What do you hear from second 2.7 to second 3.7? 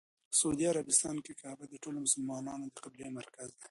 قبله مرکز دی.